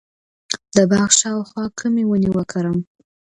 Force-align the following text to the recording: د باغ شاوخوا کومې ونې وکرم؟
د 0.75 0.77
باغ 0.91 1.09
شاوخوا 1.19 1.65
کومې 1.79 2.03
ونې 2.07 2.29
وکرم؟ 2.37 2.77